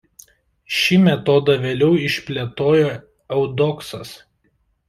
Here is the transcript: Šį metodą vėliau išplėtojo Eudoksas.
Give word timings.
Šį 0.77 0.97
metodą 1.07 1.57
vėliau 1.67 1.99
išplėtojo 2.07 2.91
Eudoksas. 3.39 4.19